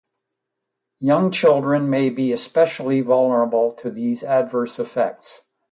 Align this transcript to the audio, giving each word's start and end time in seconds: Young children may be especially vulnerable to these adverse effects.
Young 0.99 1.29
children 1.29 1.87
may 1.91 2.09
be 2.09 2.31
especially 2.33 3.01
vulnerable 3.01 3.71
to 3.73 3.91
these 3.91 4.23
adverse 4.23 4.79
effects. 4.79 5.45